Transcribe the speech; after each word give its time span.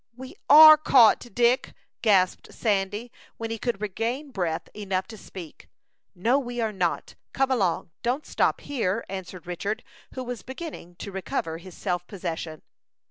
"We 0.17 0.33
are 0.49 0.77
caught, 0.77 1.19
Dick," 1.35 1.73
gasped 2.01 2.51
Sandy, 2.51 3.11
when 3.37 3.51
he 3.51 3.59
could 3.59 3.79
regain 3.83 4.31
breath 4.31 4.67
enough 4.73 5.05
to 5.09 5.15
speak. 5.17 5.69
"No, 6.15 6.39
we 6.39 6.59
are 6.59 6.73
not; 6.73 7.13
come 7.33 7.51
along. 7.51 7.91
Don't 8.01 8.25
stop 8.25 8.61
here," 8.61 9.05
answered 9.09 9.45
Richard, 9.45 9.83
who 10.15 10.23
was 10.23 10.41
beginning 10.41 10.95
to 10.95 11.11
recover 11.11 11.59
his 11.59 11.77
self 11.77 12.07
possession. 12.07 12.63